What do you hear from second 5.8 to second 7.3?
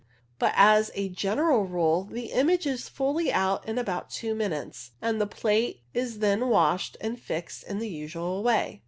is then washed and